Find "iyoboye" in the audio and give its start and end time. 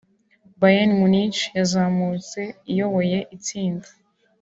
2.71-3.17